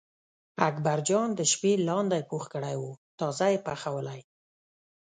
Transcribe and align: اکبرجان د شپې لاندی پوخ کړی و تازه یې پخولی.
اکبرجان 0.69 1.29
د 1.35 1.41
شپې 1.51 1.71
لاندی 1.87 2.21
پوخ 2.29 2.43
کړی 2.53 2.75
و 2.79 2.83
تازه 3.19 3.47
یې 3.53 3.59
پخولی. 3.65 4.21